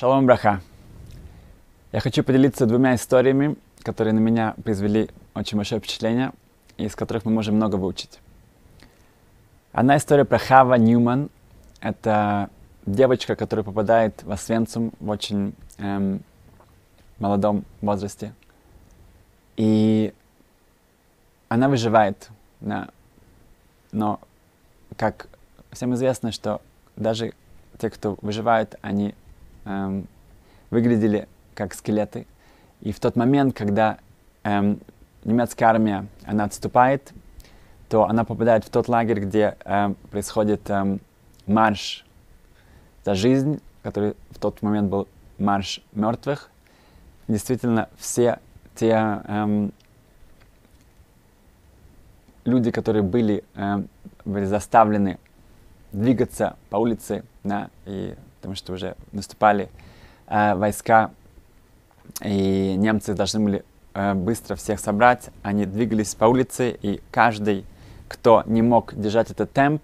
[0.00, 0.62] Шалом, браха.
[1.92, 6.32] Я хочу поделиться двумя историями, которые на меня произвели очень большое впечатление,
[6.78, 8.18] и из которых мы можем много выучить.
[9.72, 11.28] Одна история про Хава Ньюман.
[11.82, 12.48] Это
[12.86, 16.22] девочка, которая попадает в Освенцим в очень эм,
[17.18, 18.32] молодом возрасте.
[19.58, 20.14] И
[21.50, 22.30] она выживает,
[22.60, 22.88] да.
[23.92, 24.18] но,
[24.96, 25.28] как
[25.72, 26.62] всем известно, что
[26.96, 27.34] даже
[27.78, 29.14] те, кто выживают, они
[29.70, 30.08] эм,
[30.70, 32.26] выглядели как скелеты.
[32.80, 33.98] И в тот момент, когда
[34.42, 34.80] эм,
[35.24, 37.12] немецкая армия, она отступает,
[37.88, 41.00] то она попадает в тот лагерь, где эм, происходит эм,
[41.46, 42.04] марш
[43.04, 45.08] за жизнь, который в тот момент был
[45.38, 46.50] марш мертвых.
[47.28, 48.38] Действительно, все
[48.74, 49.72] те эм,
[52.44, 53.88] люди, которые были, эм,
[54.24, 55.18] были заставлены
[55.92, 59.68] двигаться по улице, да, и потому что уже наступали
[60.26, 61.10] э, войска,
[62.24, 65.28] и немцы должны были э, быстро всех собрать.
[65.42, 67.66] Они двигались по улице, и каждый,
[68.08, 69.82] кто не мог держать этот темп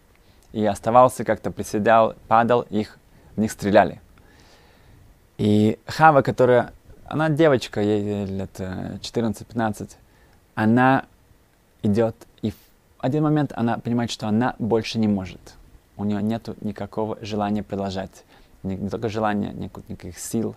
[0.53, 2.99] и оставался, как-то приседал, падал, их,
[3.37, 4.01] в них стреляли.
[5.37, 6.73] И Хава, которая,
[7.05, 9.87] она девочка, ей лет 14-15, э,
[10.55, 11.05] она
[11.83, 12.57] идет, и в
[12.99, 15.55] один момент она понимает, что она больше не может.
[15.99, 18.25] У нее нет никакого желания продолжать
[18.67, 20.57] не, только желания, никаких, сил.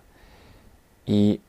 [1.06, 1.40] И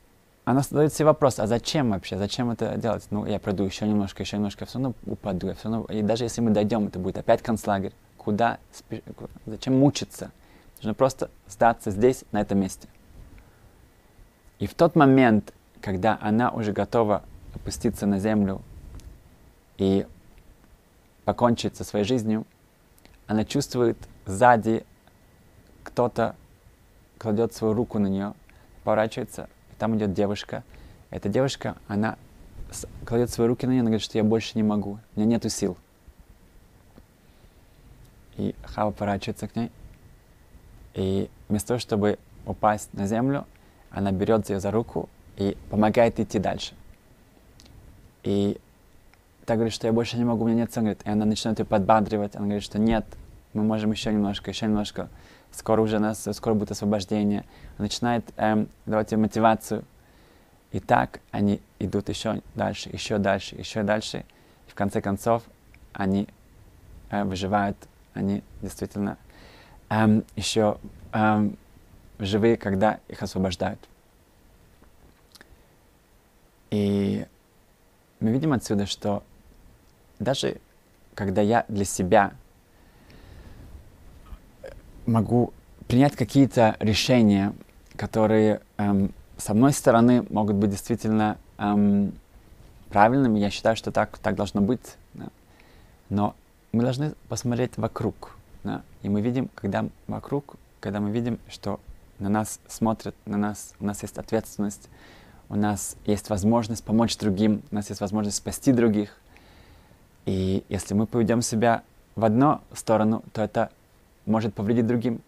[0.44, 3.06] она задает себе вопрос, а зачем вообще, зачем это делать?
[3.10, 5.84] Ну, я пройду еще немножко, еще немножко, все равно упаду, я все равно...
[5.86, 7.92] И даже если мы дойдем, это будет опять концлагерь.
[8.16, 9.02] Куда, спи...
[9.46, 10.30] зачем мучиться?
[10.76, 12.88] Нужно просто сдаться здесь, на этом месте.
[14.58, 17.22] И в тот момент, когда она уже готова
[17.54, 18.62] опуститься на землю
[19.78, 20.06] и
[21.24, 22.44] покончить со своей жизнью,
[23.26, 23.96] она чувствует
[24.26, 24.84] сзади
[25.82, 26.34] кто-то
[27.22, 28.34] кладет свою руку на нее,
[28.82, 30.64] поворачивается, и там идет девушка.
[31.10, 32.16] Эта девушка, она
[33.06, 35.48] кладет свои руки на нее, она говорит, что я больше не могу, у меня нету
[35.48, 35.76] сил.
[38.36, 39.70] И Хава поворачивается к ней,
[40.94, 43.46] и вместо того, чтобы упасть на землю,
[43.90, 46.74] она берет ее за руку и помогает идти дальше.
[48.24, 48.58] И
[49.46, 50.84] так говорит, что я больше не могу, у меня нет сил.
[50.88, 52.34] И она начинает ее подбадривать.
[52.36, 53.04] Она говорит, что нет,
[53.52, 55.08] мы можем еще немножко, еще немножко
[55.52, 57.44] скоро уже нас, скоро будет освобождение.
[57.78, 59.84] Он начинает эм, давать им мотивацию.
[60.72, 64.24] И так они идут еще дальше, еще дальше, еще дальше.
[64.66, 65.42] И в конце концов
[65.92, 66.28] они
[67.10, 67.76] э, выживают,
[68.14, 69.18] они действительно
[69.90, 70.78] эм, еще
[71.12, 71.58] эм,
[72.18, 73.78] живые, когда их освобождают.
[76.70, 77.26] И
[78.20, 79.22] мы видим отсюда, что
[80.18, 80.56] даже
[81.14, 82.32] когда я для себя
[85.12, 85.52] могу
[85.86, 87.52] принять какие-то решения,
[87.96, 92.12] которые эм, с одной стороны могут быть действительно эм,
[92.88, 95.28] правильными, я считаю, что так, так должно быть, да.
[96.08, 96.34] но
[96.72, 101.80] мы должны посмотреть вокруг, да, и мы видим, когда вокруг, когда мы видим, что
[102.18, 104.88] на нас смотрят, на нас, у нас есть ответственность,
[105.48, 109.18] у нас есть возможность помочь другим, у нас есть возможность спасти других.
[110.24, 111.82] И если мы поведем себя
[112.14, 113.70] в одну сторону, то это
[114.26, 115.20] может повредить другим.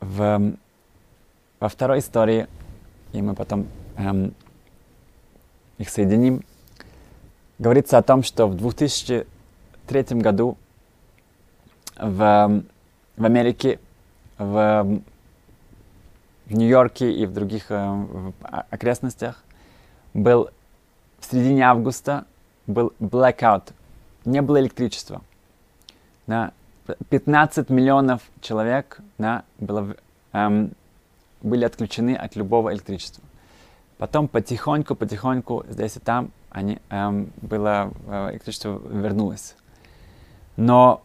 [0.00, 0.56] В,
[1.60, 2.48] во второй истории,
[3.12, 4.34] и мы потом эм,
[5.78, 6.42] их соединим,
[7.58, 10.56] говорится о том, что в 2003 году
[11.96, 12.62] в,
[13.16, 13.78] в Америке,
[14.38, 15.02] в,
[16.46, 18.32] в Нью-Йорке и в других э, в
[18.70, 19.44] окрестностях
[20.14, 20.50] был
[21.20, 22.24] в середине августа
[22.66, 23.72] был blackout,
[24.24, 25.22] не было электричества.
[26.26, 26.52] Да,
[27.08, 29.96] 15 миллионов человек да, было,
[30.32, 30.72] эм,
[31.40, 33.22] были отключены от любого электричества.
[33.98, 39.54] Потом потихоньку, потихоньку здесь и там они, эм, было, э, электричество вернулось.
[40.56, 41.02] Но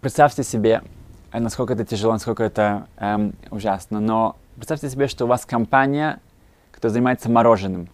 [0.00, 0.82] представьте себе,
[1.32, 4.00] э, насколько это тяжело, насколько это эм, ужасно.
[4.00, 6.20] Но представьте себе, что у вас компания,
[6.70, 7.88] которая занимается мороженым.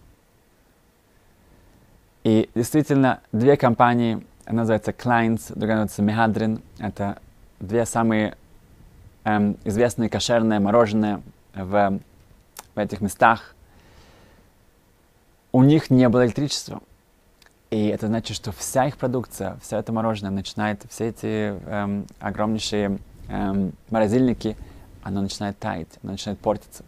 [2.23, 6.61] И действительно, две компании называется Kleins, другая называется Mehadrin.
[6.79, 7.19] Это
[7.59, 8.37] две самые
[9.23, 11.21] эм, известные кошерные мороженые
[11.53, 11.99] в,
[12.75, 13.55] в этих местах.
[15.51, 16.81] У них не было электричества.
[17.69, 22.99] И это значит, что вся их продукция, все это мороженое начинает, все эти эм, огромнейшие
[23.27, 24.55] эм, морозильники,
[25.03, 26.85] оно начинает таять, оно начинает портиться.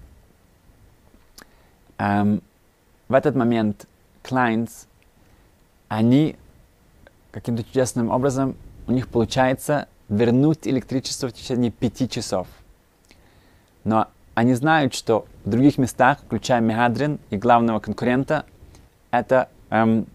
[1.97, 2.41] Эм,
[3.09, 3.87] в этот момент
[4.23, 4.87] Kleins,
[5.89, 6.37] они
[7.31, 8.55] каким-то чудесным образом
[8.87, 12.47] у них получается вернуть электричество в течение пяти часов.
[13.83, 18.45] Но они знают, что в других местах, включая Мегадрин и главного конкурента,
[19.11, 20.07] это эм,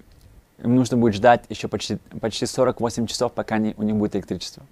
[0.62, 4.62] им нужно будет ждать еще почти, почти 48 часов, пока не, у них будет электричество.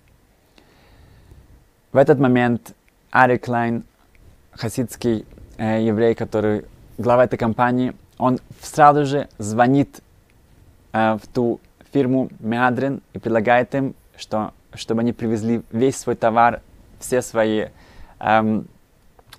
[1.93, 2.75] В этот момент
[3.11, 3.85] Ари Клайн,
[4.53, 5.27] хасидский
[5.59, 6.65] э, еврей, который
[6.99, 10.00] глава этой компании, он сразу же звонит
[10.93, 11.61] э, в ту
[11.93, 16.62] фирму Меадрин и предлагает им, что, чтобы они привезли весь свой товар,
[16.99, 17.67] все свои
[18.21, 18.67] эм,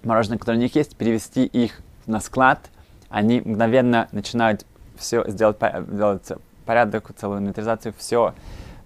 [0.04, 2.60] мороженое, которое у них есть, перевести их на склад.
[3.10, 4.66] Они мгновенно начинают
[4.98, 5.58] все сделать,
[5.88, 6.32] делать
[6.66, 8.34] порядок, целую инвентаризацию, все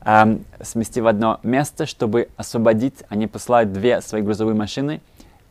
[0.05, 3.03] эм, смести в одно место, чтобы освободить.
[3.09, 5.01] Они посылают две свои грузовые машины,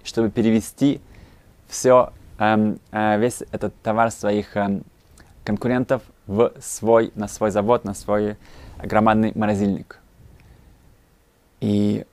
[0.05, 1.01] чтобы перевести
[1.69, 4.85] все, эм, э, весь этот товар своих эм,
[5.45, 8.37] конкурентов в свой, на свой завод, на свой
[8.82, 9.99] громадный морозильник.
[11.61, 12.05] И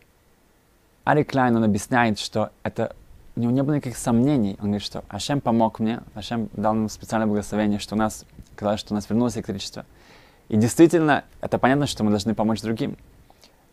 [1.03, 2.95] Ари Клайн, он объясняет, что это
[3.35, 4.55] у него не было никаких сомнений.
[4.59, 8.25] Он говорит, что Ашем помог мне, Ашем дал нам специальное благословение, что у нас,
[8.55, 9.85] сказал, что у нас вернулось электричество.
[10.49, 12.97] И действительно, это понятно, что мы должны помочь другим.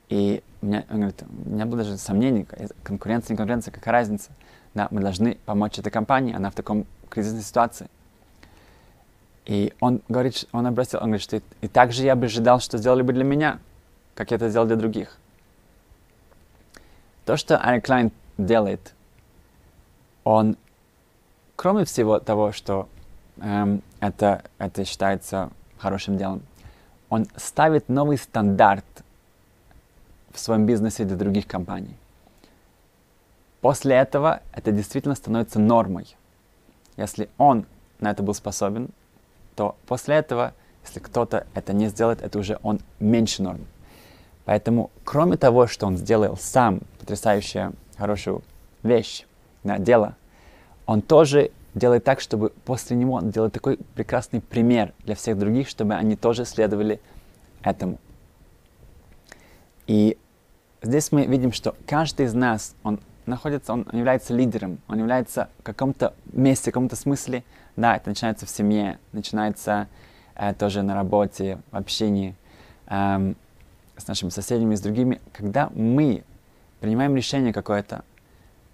[0.08, 2.46] И у меня, он говорит, у меня было даже сомнений,
[2.82, 4.30] конкуренция, не конкуренция, какая разница.
[4.74, 7.88] Да, мы должны помочь этой компании, она в таком кризисной ситуации.
[9.50, 12.60] И он говорит, он обратил, он говорит, что и, и так же я бы ожидал,
[12.60, 13.58] что сделали бы для меня,
[14.14, 15.16] как я это сделал для других.
[17.24, 18.94] То, что Ари Клайн делает,
[20.22, 20.56] он,
[21.56, 22.88] кроме всего того, что
[23.40, 26.42] эм, это, это считается хорошим делом,
[27.08, 28.84] он ставит новый стандарт
[30.32, 31.96] в своем бизнесе для других компаний.
[33.60, 36.14] После этого это действительно становится нормой.
[36.96, 37.66] Если он
[37.98, 38.90] на это был способен,
[39.54, 40.54] то после этого,
[40.84, 43.64] если кто-то это не сделает, это уже он меньше нормы.
[44.44, 48.42] Поэтому, кроме того, что он сделал сам потрясающую, хорошую
[48.82, 49.24] вещь,
[49.62, 50.16] да, дело,
[50.86, 55.68] он тоже делает так, чтобы после него он делает такой прекрасный пример для всех других,
[55.68, 57.00] чтобы они тоже следовали
[57.62, 57.98] этому.
[59.86, 60.16] И
[60.82, 63.00] здесь мы видим, что каждый из нас, он
[63.30, 67.44] находится, он является лидером, он является в каком-то месте, в каком-то смысле,
[67.76, 69.88] да, это начинается в семье, начинается
[70.34, 72.34] э, тоже на работе, в общении
[72.86, 73.36] эм,
[73.96, 75.20] с нашими соседями, с другими.
[75.32, 76.24] Когда мы
[76.80, 78.04] принимаем решение какое-то,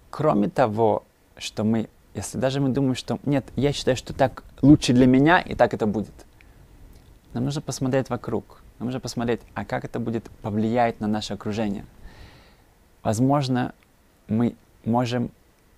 [0.09, 1.03] кроме того,
[1.37, 1.87] что мы
[2.17, 5.75] если даже мы думаем, что нет, я считаю, что так лучше для меня, и так
[5.75, 6.13] это будет.
[7.33, 8.63] Нам нужно посмотреть вокруг.
[8.79, 11.85] Нам нужно посмотреть, а как это будет повлиять на наше окружение.
[13.03, 13.75] Возможно,
[14.27, 15.31] мы можем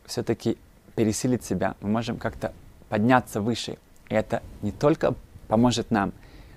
[0.06, 0.57] все-таки
[0.96, 2.54] пересилить себя, мы можем как-то
[2.90, 3.78] подняться выше.
[4.10, 5.13] И это не только
[5.48, 6.12] поможет нам,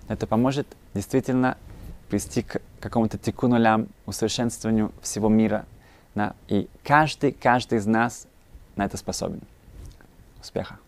[0.08, 1.56] но это поможет действительно
[2.08, 5.64] привести к какому-то теку нулям, усовершенствованию всего мира.
[6.14, 6.34] Да?
[6.48, 8.26] И каждый, каждый из нас
[8.76, 9.40] на это способен.
[10.40, 10.78] Успеха!